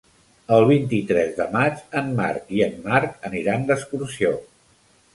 [0.55, 4.37] El vint-i-tres de maig en Marc i en Marc aniran d'excursió.